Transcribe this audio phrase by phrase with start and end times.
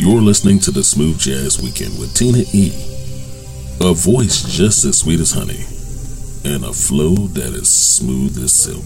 [0.00, 2.72] You're listening to the Smooth Jazz Weekend with Tina E.
[3.82, 5.66] A voice just as sweet as honey,
[6.42, 8.82] and a flow that is smooth as silk.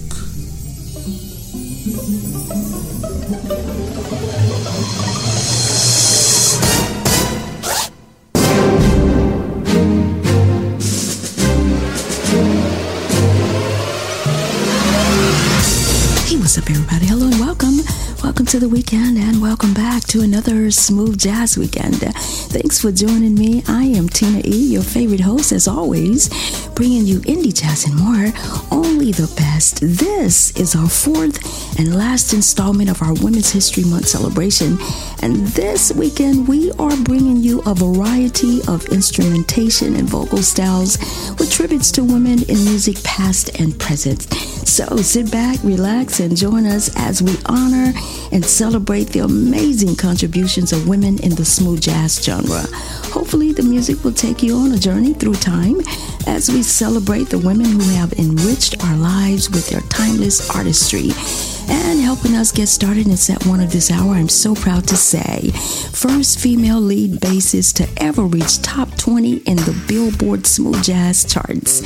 [16.41, 17.07] What's up, everybody?
[17.07, 18.04] Hello and welcome.
[18.25, 21.97] Welcome to the weekend and welcome back to another Smooth Jazz Weekend.
[21.97, 23.63] Thanks for joining me.
[23.69, 26.31] I am Tina E., your favorite host, as always,
[26.71, 28.33] bringing you indie jazz and more.
[28.73, 29.81] Only the best.
[29.83, 34.79] This is our fourth and last installment of our Women's History Month celebration.
[35.21, 40.97] And this weekend, we are bringing you a variety of instrumentation and vocal styles
[41.39, 44.23] with tributes to women in music past and present.
[44.67, 47.93] So sit back, relax, and join us as we honor
[48.33, 52.65] and celebrate the amazing contributions of women in the smooth jazz genre.
[53.13, 55.81] Hopefully, the music will take you on a journey through time
[56.27, 61.11] as we celebrate the women who have enriched our lives with their timeless artistry.
[61.69, 64.97] And helping us get started in set one of this hour, I'm so proud to
[64.97, 65.51] say,
[65.93, 71.83] first female lead bassist to ever reach top 20 in the Billboard Smooth Jazz charts.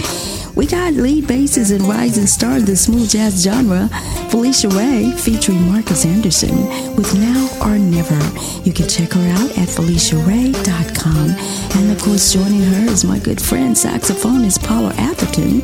[0.58, 3.88] We got lead bassist and rising star of the smooth jazz genre,
[4.28, 8.18] Phylicia Rae, featuring Marcus Anderson, with Now or Never.
[8.64, 11.30] You can check her out at PhyliciaRae.com.
[11.78, 15.60] And of course, joining her is my good friend, saxophonist Paula Atherton,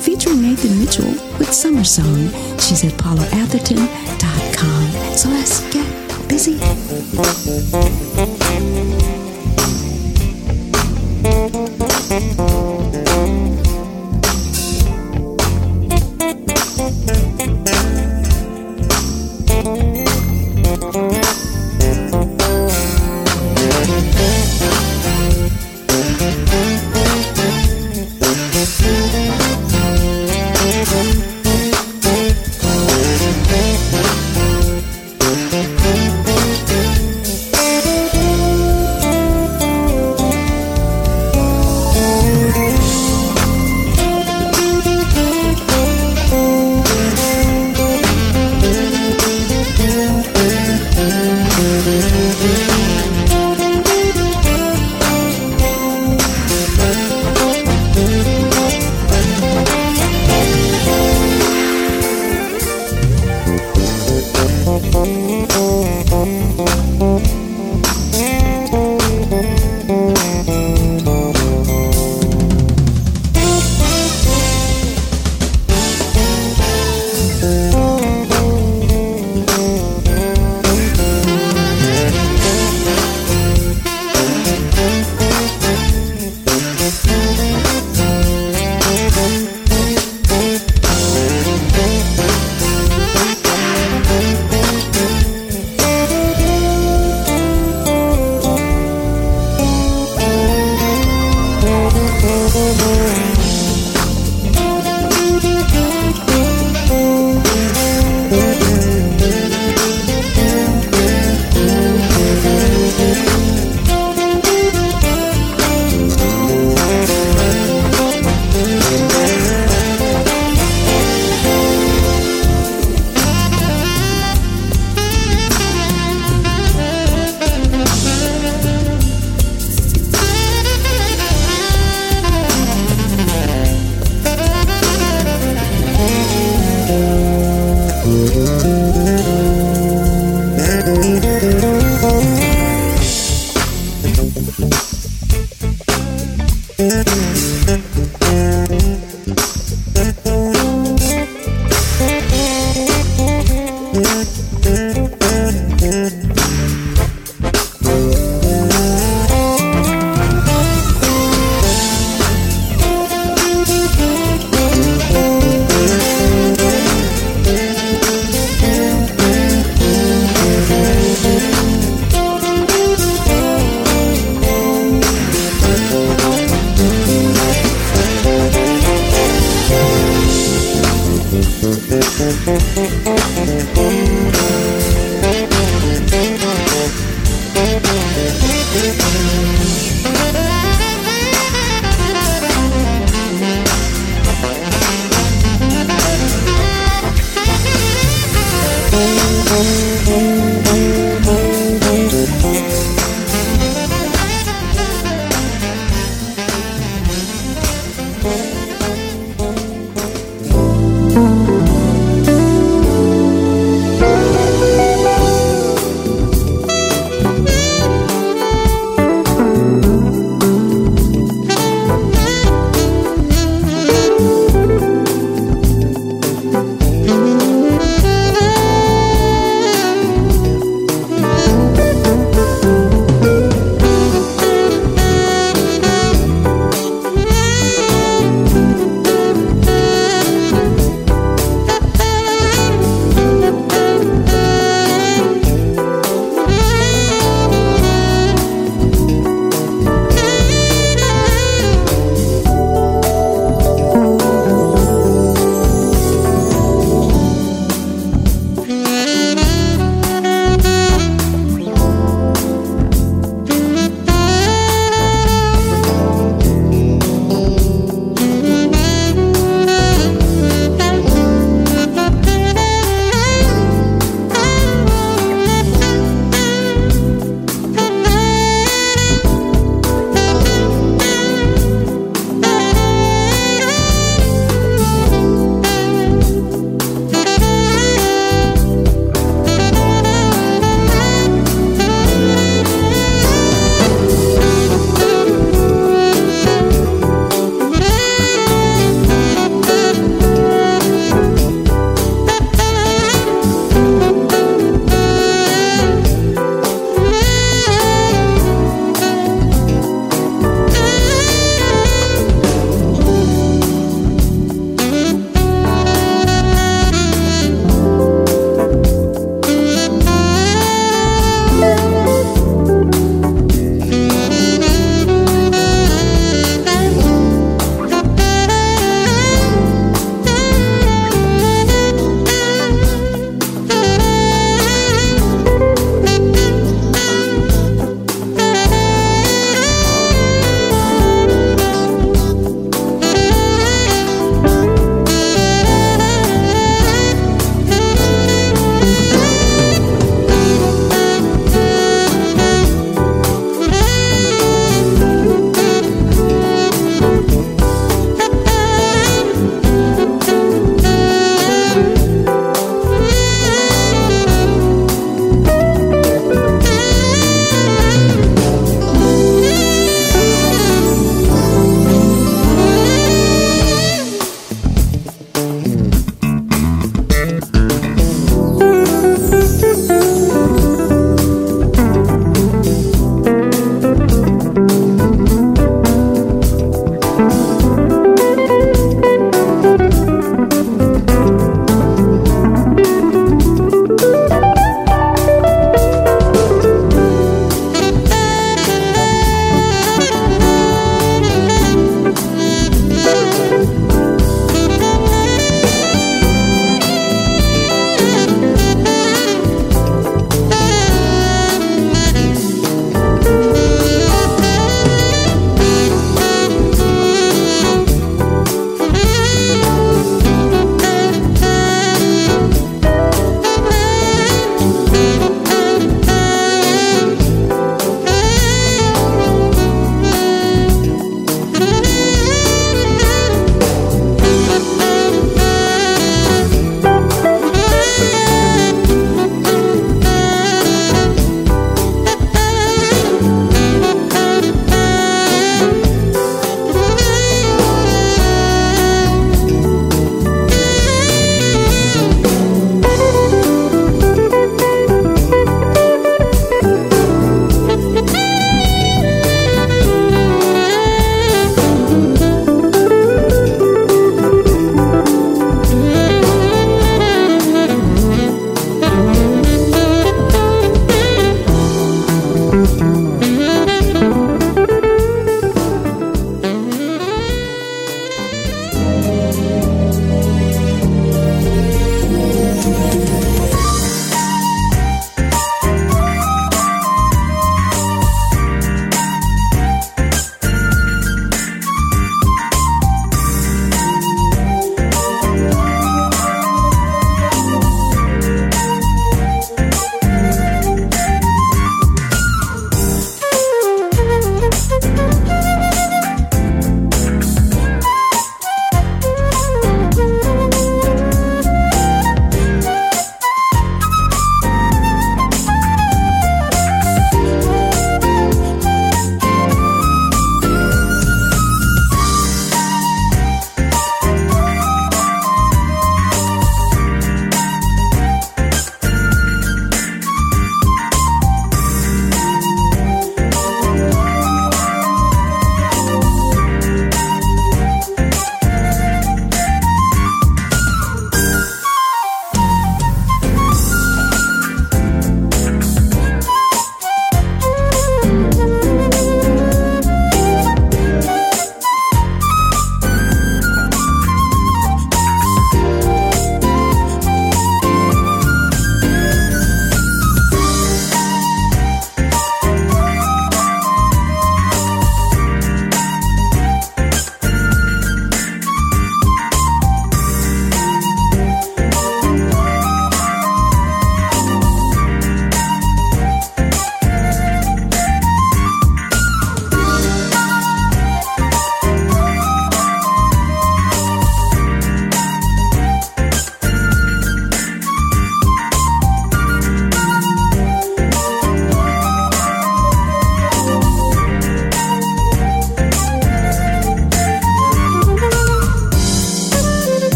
[0.00, 2.30] featuring Nathan Mitchell with Summer Song.
[2.58, 5.16] She's at paulaatherton.com.
[5.16, 5.86] So let's get
[6.28, 6.58] busy.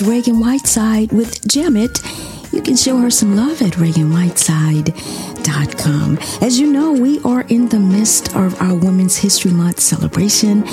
[0.00, 2.00] Ragan Whiteside with Jam It.
[2.52, 6.18] You can show her some love at RaganWhiteside.com.
[6.40, 10.64] As you know, we are in the midst of our Women's History Month celebration,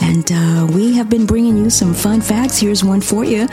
[0.00, 2.58] and uh, we have been bringing you some fun facts.
[2.58, 3.46] Here's one for you.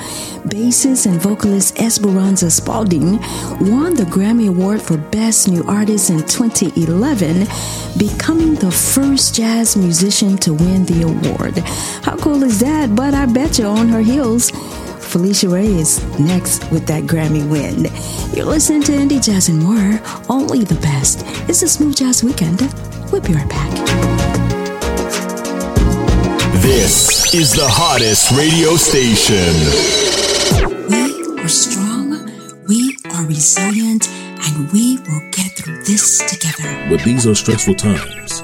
[0.46, 3.20] Bassist and vocalist Esperanza Spalding
[3.60, 7.48] won the Grammy Award for Best New Artist in 2011,
[7.98, 11.58] becoming the first jazz musician to win the award.
[12.04, 12.96] How cool is that?
[12.96, 14.52] But I bet you on her heels
[15.04, 17.86] Phylicia Rae is next with that Grammy win.
[18.36, 21.24] You're listening to Indie Jazz and more, only the best.
[21.48, 22.62] It's a Smooth Jazz Weekend.
[23.12, 23.72] We'll be right back.
[26.62, 29.54] This is the hottest radio station.
[30.90, 32.32] We are strong,
[32.68, 36.88] we are resilient, and we will get through this together.
[36.90, 38.44] But these are stressful times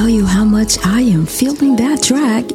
[0.00, 2.46] tell you how much I am feeling that track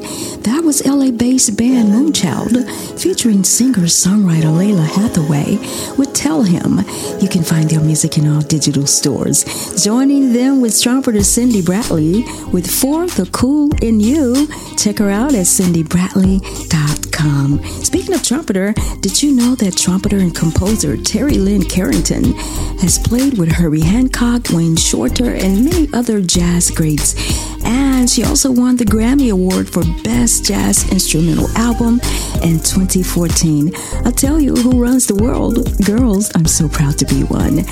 [3.45, 5.57] singer-songwriter Lalah Hathaway
[5.97, 6.79] would tell him.
[7.19, 9.45] You can find their music in all digital stores.
[9.83, 14.47] Joining them with trumpeter Cindy Bradley with For the Cool in You.
[14.77, 17.63] Check her out at cindybradley.com.
[17.83, 22.33] Speaking of trumpeter, did you know that trumpeter and composer Terri Lyne Carrington
[22.79, 27.15] has played with Herbie Hancock, Wayne Shorter, and many other jazz greats?
[27.65, 31.99] And she also won the Grammy Award for Best Jazz Instrumental Album
[32.43, 33.71] in 2014.
[34.05, 35.55] I'll tell you who runs the world.
[35.85, 37.65] Girls, I'm so proud to be one.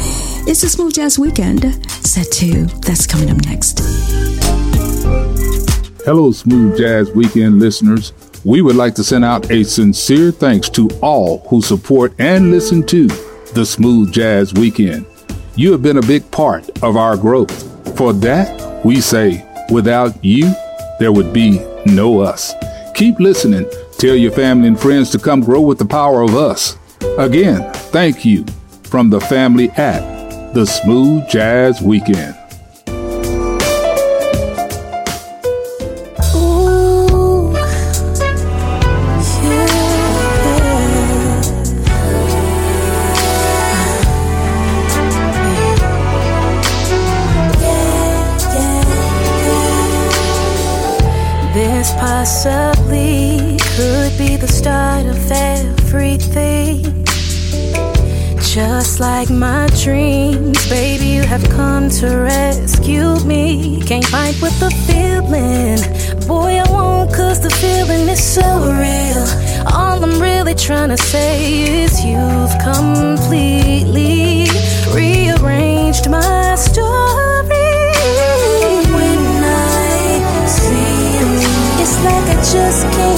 [0.48, 2.66] It's a Smooth Jazz Weekend, set two.
[2.82, 3.80] That's coming up next.
[6.06, 8.12] Hello, Smooth Jazz Weekend listeners.
[8.44, 12.86] We would like to send out a sincere thanks to all who support and listen
[12.88, 13.08] to
[13.54, 15.06] the Smooth Jazz Weekend.
[15.56, 17.70] You have been a big part of our growth.
[17.98, 20.54] For that, we say, without you,
[21.00, 22.54] there would be no us.
[22.96, 23.66] Keep listening
[24.04, 26.76] Tell your family and friends to come grow with the power of us.
[27.18, 28.44] Again, thank you
[28.84, 32.36] from the family at the Smooth Jazz Weekend.
[58.54, 63.82] Just like my dreams, baby, you have come to rescue me.
[63.82, 65.80] Can't fight with the feeling.
[66.28, 69.26] Boy, I won't, cause the feeling is so real.
[69.74, 74.46] All I'm really trying to say is you've completely
[74.94, 77.82] rearranged my story.
[78.94, 81.28] When I see you,
[81.82, 83.13] it's like I just can't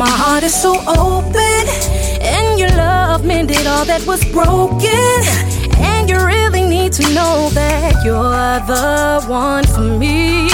[0.00, 1.62] My heart is so open,
[2.22, 5.20] and your love mended all that was broken.
[5.76, 10.48] And you really need to know that you're the one for me.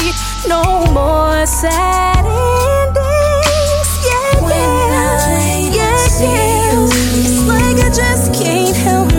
[0.48, 3.88] No more sad endings.
[4.08, 6.72] Yeah, when I yeah, yeah.
[6.72, 9.15] you, it's like I just can't help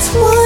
[0.00, 0.39] My words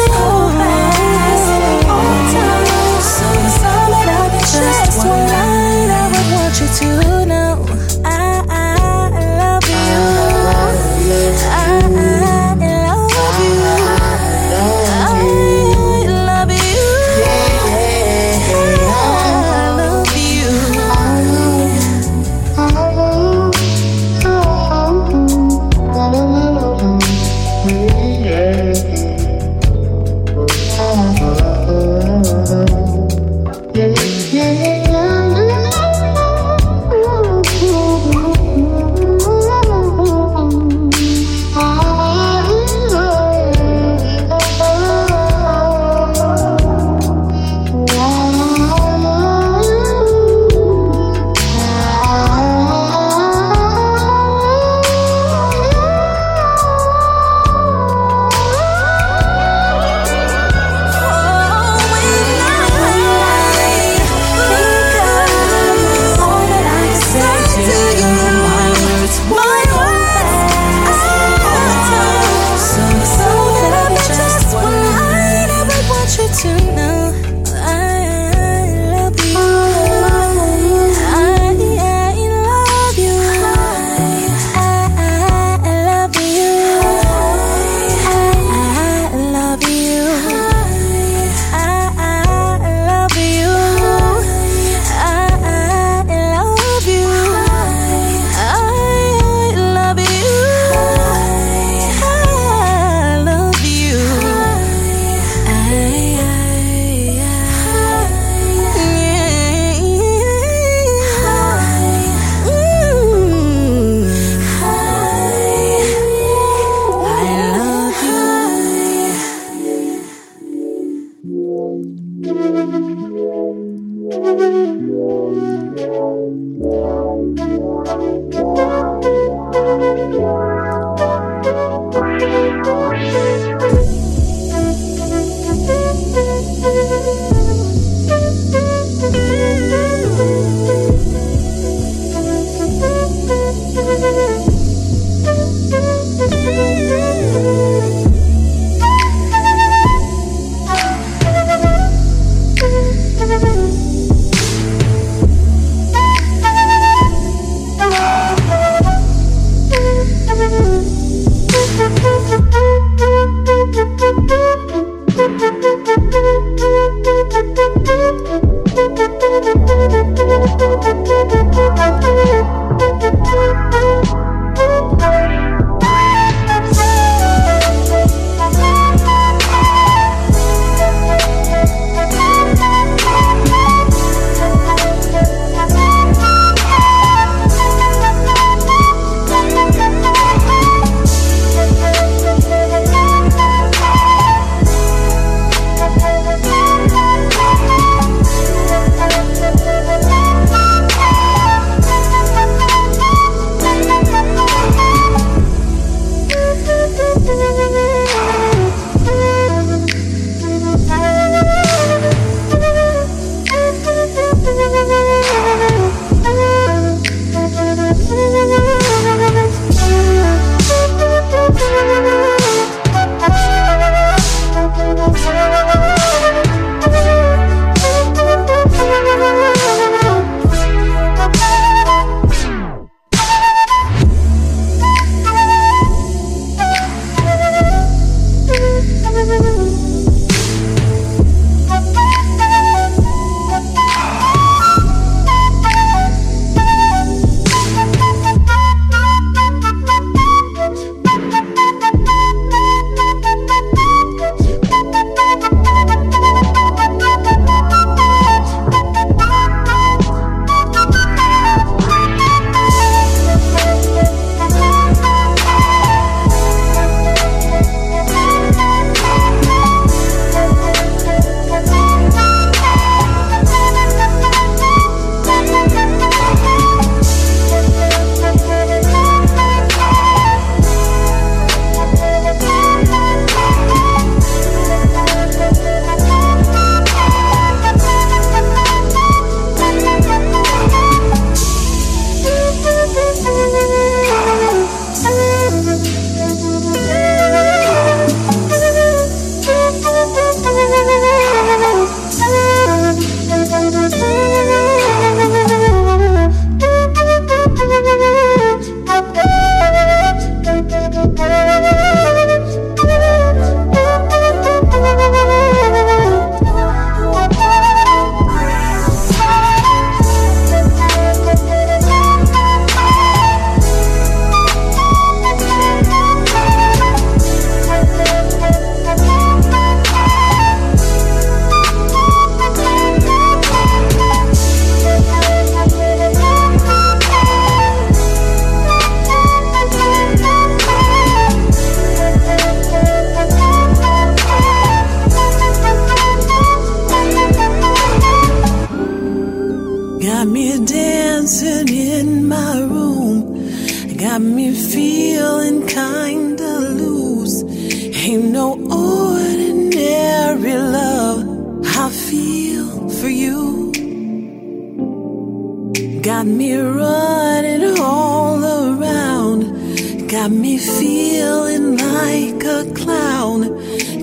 [370.25, 373.41] got me feeling like a clown,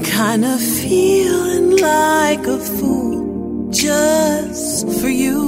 [0.03, 5.39] kinda feeling like a fool just for you.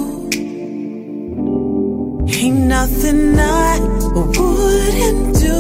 [2.39, 3.79] Ain't nothing I
[4.15, 5.59] wouldn't do.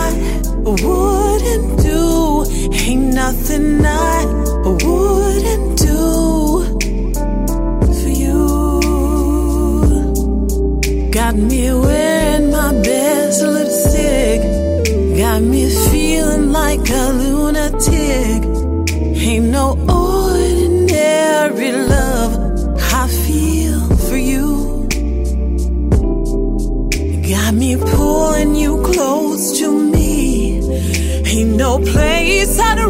[0.00, 0.10] I
[0.84, 2.02] wouldn't do.
[2.84, 4.26] Ain't nothing I
[4.86, 6.00] wouldn't do
[7.98, 8.40] for you.
[11.12, 11.83] Got me
[15.34, 18.40] Got me feeling like a lunatic.
[19.26, 22.32] Ain't no ordinary love
[22.78, 24.86] I feel for you.
[27.28, 30.62] Got me pulling you close to me.
[31.26, 32.83] Ain't no place I'd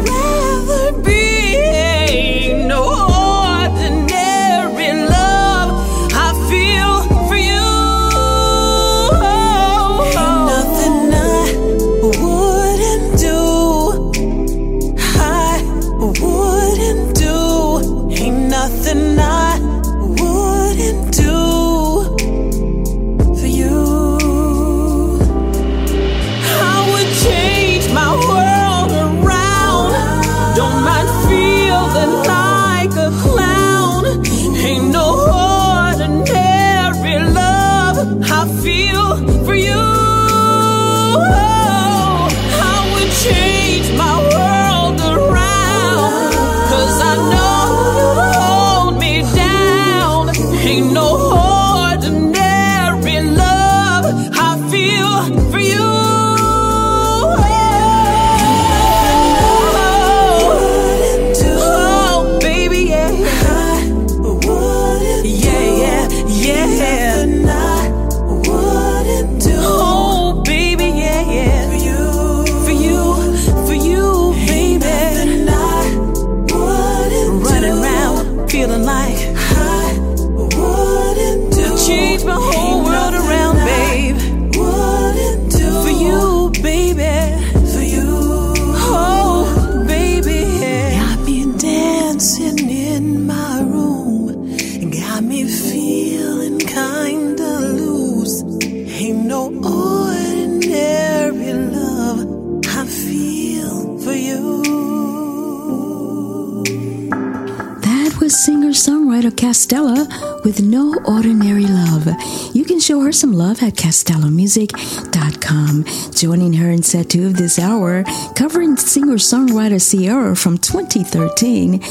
[111.07, 112.07] Ordinary Love.
[112.53, 115.85] You can show her some love at castellamusic.com.
[116.13, 118.03] Joining her in set two of this hour,
[118.35, 121.81] covering singer songwriter Sierra from 2013.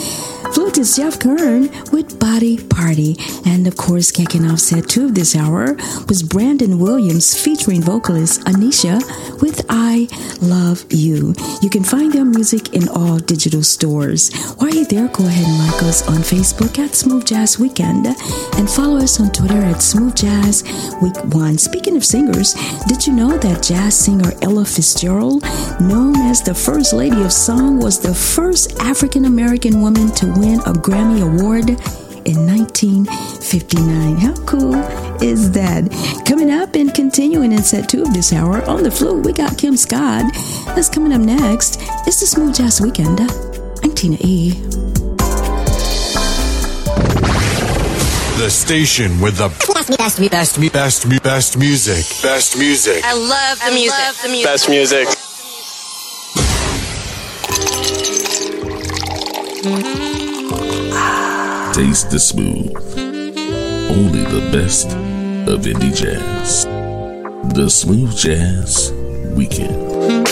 [0.54, 3.16] Flutist Jef Kearn with Body Party.
[3.44, 5.74] And of course, kicking off set two of this hour
[6.08, 9.00] was Brandon Williams featuring vocalist Anesha
[9.44, 10.08] with I
[10.40, 11.34] Love You.
[11.60, 14.32] You can find their music in all digital stores.
[14.56, 18.70] While you're there, go ahead and like us on Facebook at Smooth Jazz Weekend and
[18.70, 20.64] follow us on Twitter at Smooth Jazz
[21.02, 21.58] Week One.
[21.58, 22.54] Speaking of singers,
[22.88, 25.42] did you know that jazz singer Ella Fitzgerald,
[25.78, 30.60] known as the First Lady of Song, was the first African American woman to win
[30.60, 31.78] a Grammy Award?
[32.26, 34.16] In 1959.
[34.16, 34.74] How cool
[35.22, 35.84] is that?
[36.26, 39.58] Coming up and continuing in set two of this hour on the flute, we got
[39.58, 40.24] Kim Scott.
[40.74, 41.78] That's coming up next.
[42.06, 43.20] It's the Smooth Jazz Weekend.
[43.82, 44.50] I'm Tina E.
[48.38, 52.04] The station with the best, best, best, best, best music.
[52.22, 53.04] Best music.
[53.04, 53.98] I love the music.
[53.98, 54.46] Love the music.
[54.46, 55.08] Best music.
[59.64, 60.13] Mm-hmm.
[61.74, 62.72] Taste the smooth.
[63.90, 64.86] Only the best
[65.48, 66.66] of indie jazz.
[67.52, 68.92] The Smooth Jazz
[69.34, 70.23] Weekend.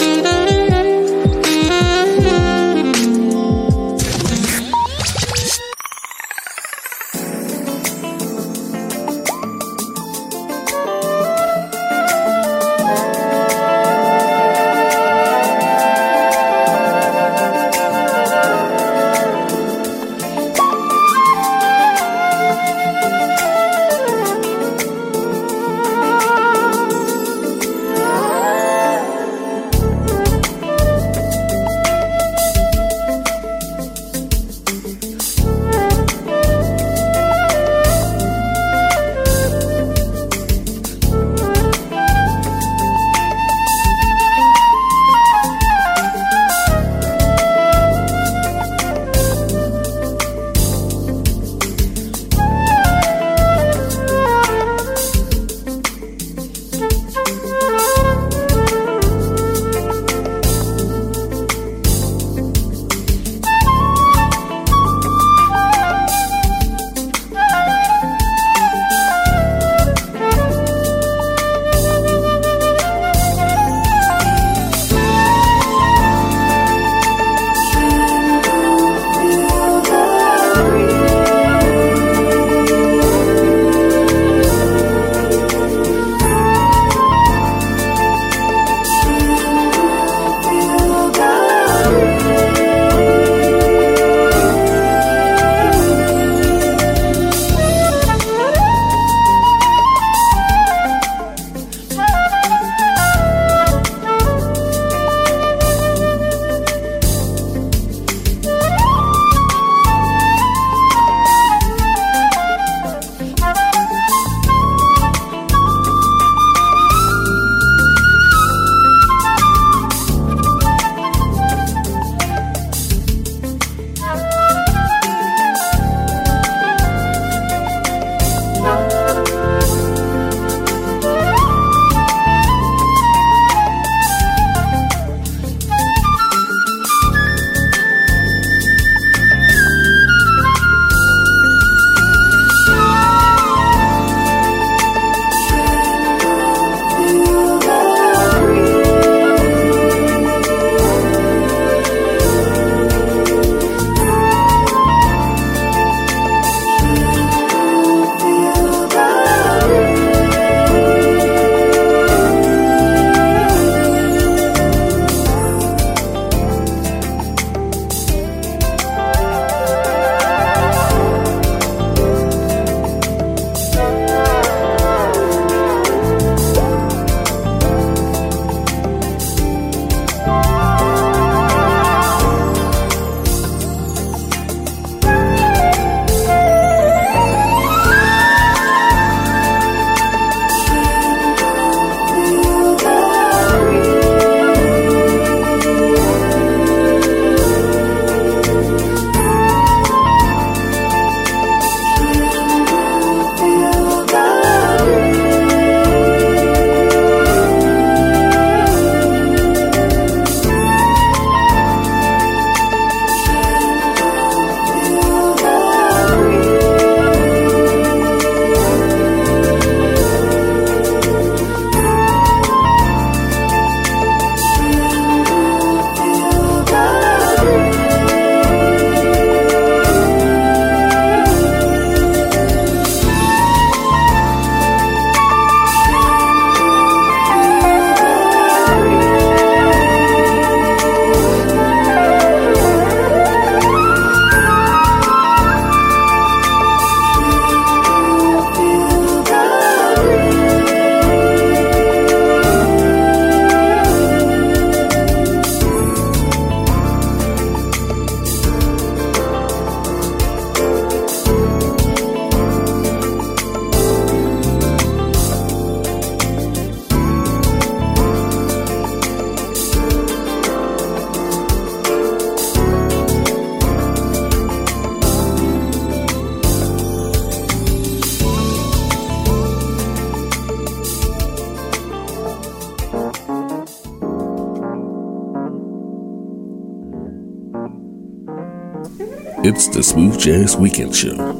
[290.22, 291.32] Jazz Weekend Show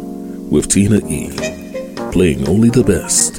[0.51, 1.31] with Tina E.
[2.11, 3.32] Playing only the best.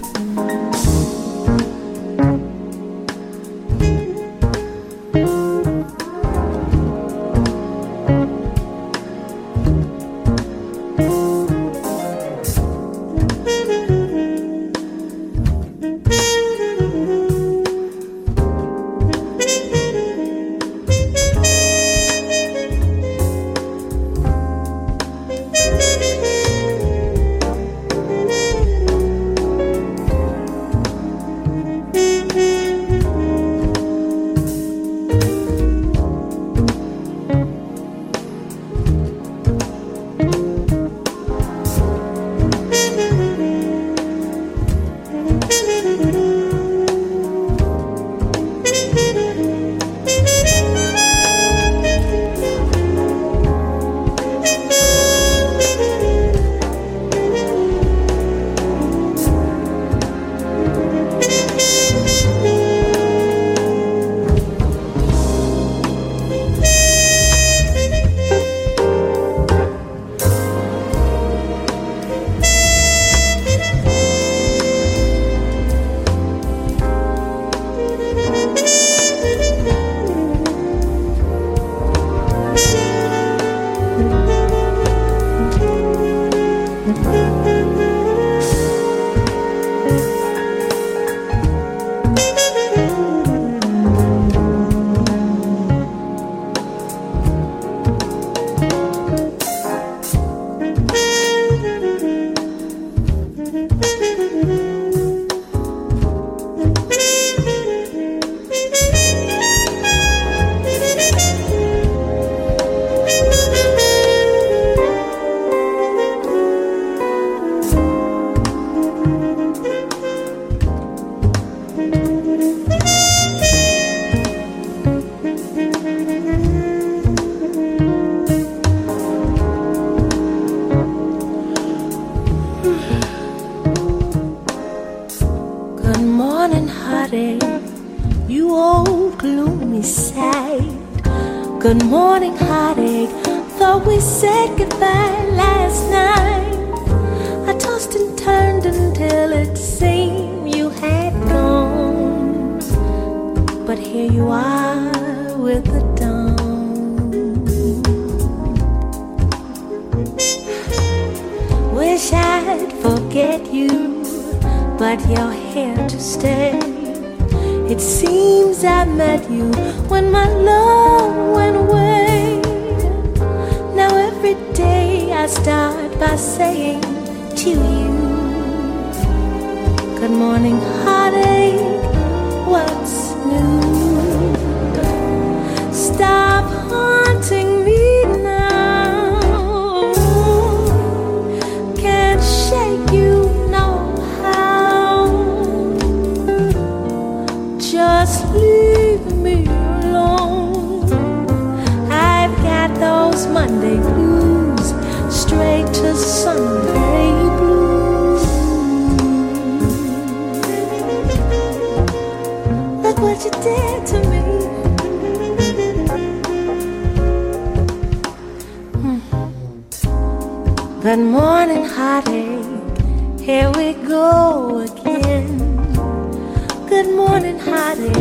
[227.14, 227.96] morning heartache.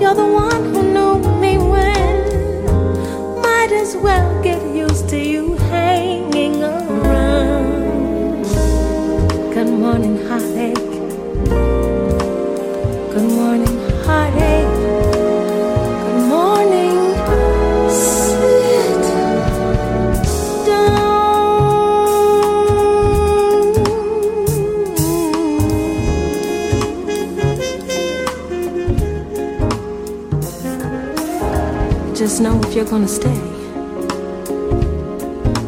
[0.00, 3.42] You're the one who knew me when.
[3.42, 8.44] Might as well get used to you hanging around.
[9.52, 10.94] Good morning heartache.
[13.12, 14.63] Good morning heartache.
[32.34, 33.38] us know if you're gonna stay.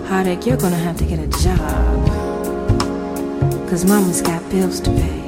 [0.09, 2.09] Heartache, you're gonna have to get a job.
[3.69, 5.26] Cause mama's got bills to pay.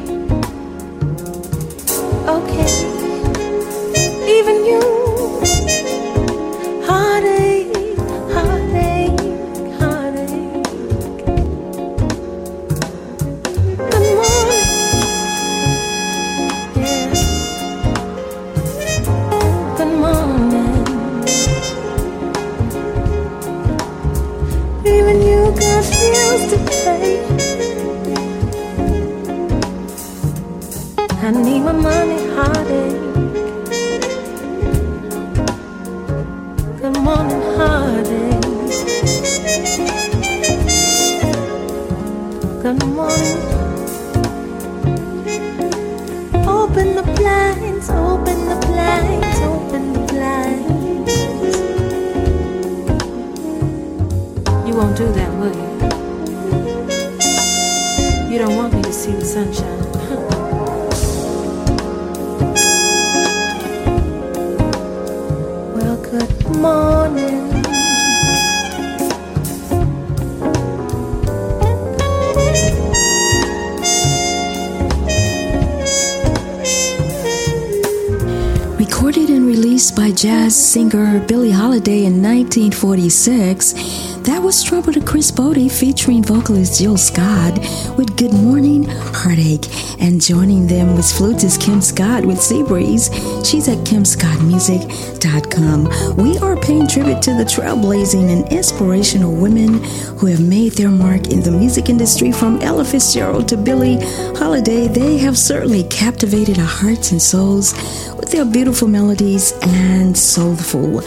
[80.23, 86.99] Jazz singer Billie Holiday in 1946, that was Trouble to Chris Botti featuring vocalist Jill
[86.99, 87.59] Scott
[87.97, 89.65] with Good Morning Heartache.
[90.03, 93.09] And joining them was flutist Kim Scott with Seabreeze.
[93.43, 96.17] She's at kimscottmusic.com.
[96.17, 99.83] We are paying tribute to the trailblazing and inspirational women
[100.19, 103.97] who have made their mark in the music industry from Ella Fitzgerald to Billie
[104.37, 104.89] Holiday.
[104.89, 107.73] They have certainly captivated our hearts and souls
[108.15, 111.03] with their beautiful melodies and soulful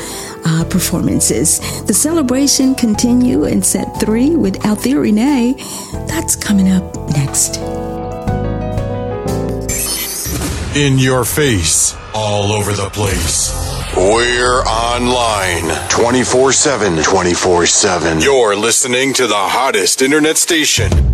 [0.46, 1.60] uh, performances.
[1.86, 5.54] The celebration continue in set three with Althea Rene.
[6.08, 7.58] That's coming up next.
[10.76, 13.52] In your face, all over the place.
[13.96, 17.04] We're online 24 7.
[17.04, 18.22] 24 7.
[18.22, 21.11] You're listening to the hottest internet station.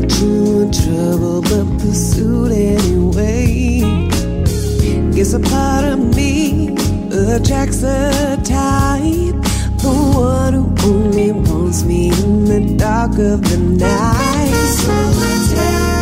[0.00, 3.80] led you in trouble, but pursued anyway.
[5.14, 6.68] Guess a part of me
[7.34, 9.36] attracts the type,
[9.82, 14.66] the one who only wants me in the dark of the night.
[14.82, 15.95] So tell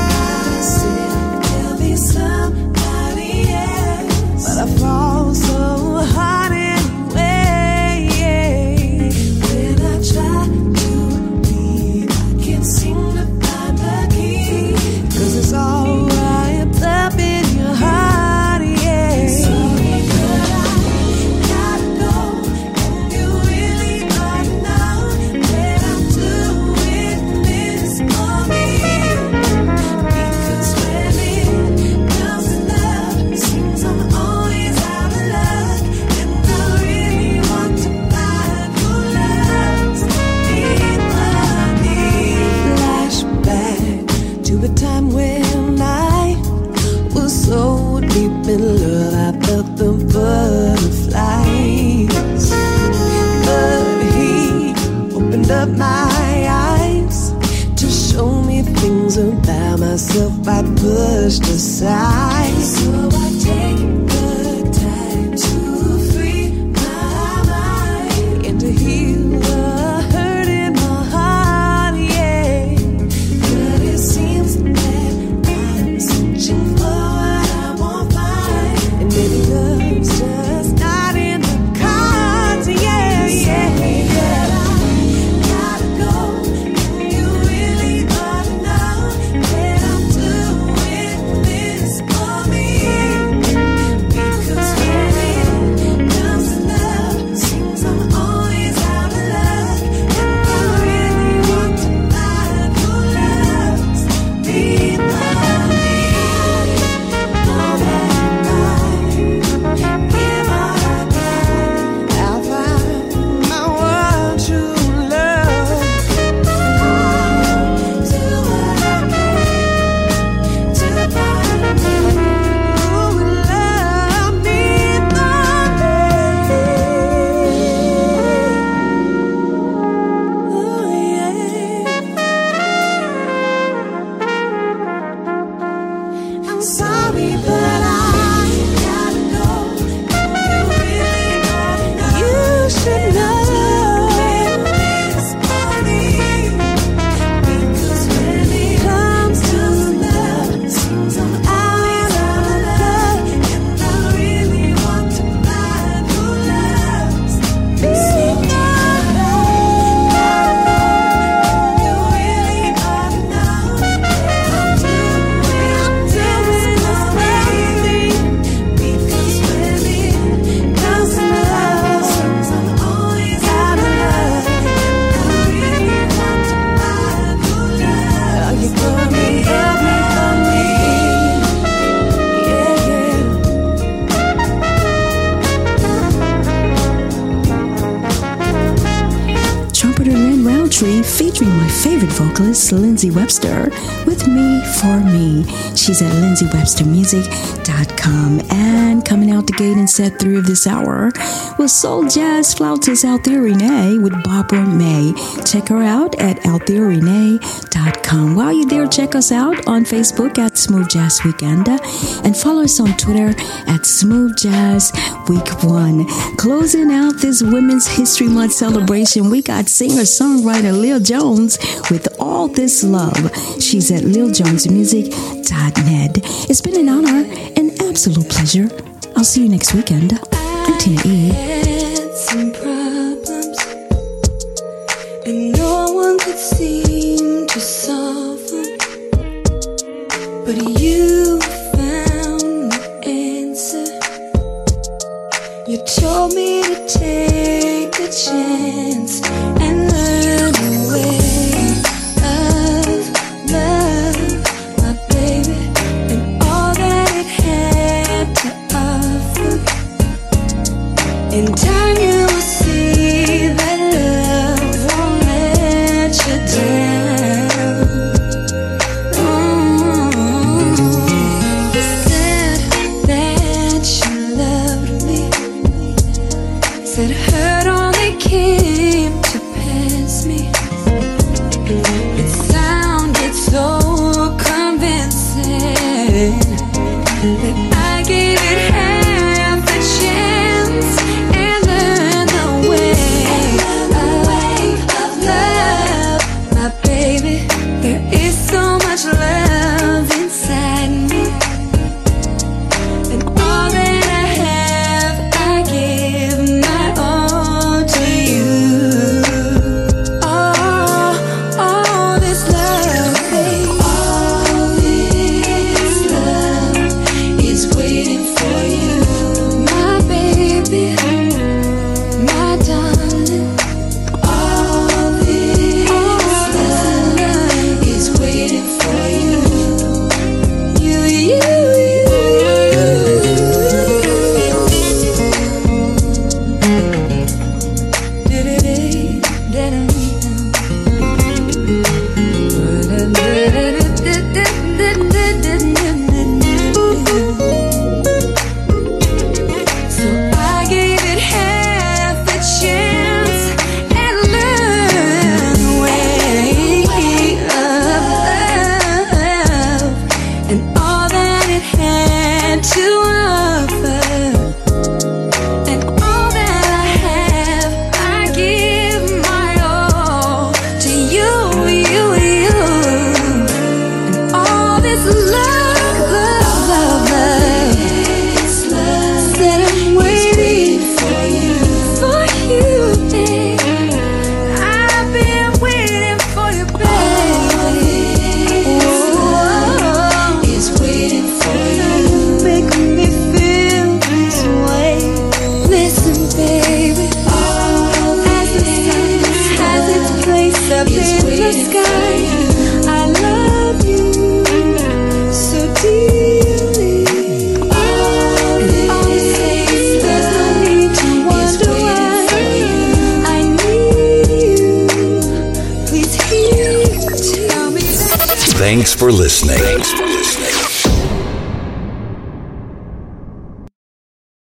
[192.76, 193.70] Lindsey Webster
[194.06, 195.44] with Me for Me.
[195.74, 201.12] She's at lindseywebstermusic.com and coming out the gate in set three of this hour
[201.58, 205.12] with soul jazz flautist Althea Rene with Barbara Mae.
[205.44, 208.34] Check her out at althearenee.com.
[208.34, 211.78] While you're there, check us out on Facebook at Smooth Jazz Weekenda
[212.24, 213.34] and follow us on Twitter
[213.66, 214.92] at Smooth Jazz
[215.28, 216.06] Week One.
[216.36, 221.58] Closing out this Women's History Month celebration, we got singer songwriter Lil Jones
[221.90, 223.30] with All This Love.
[223.60, 226.20] She's at liljonesmusic.net.
[226.50, 227.24] It's been an honor,
[227.56, 228.68] and absolute pleasure
[229.16, 230.18] I'll see you next weekend.
[230.32, 231.30] I'm Tina E.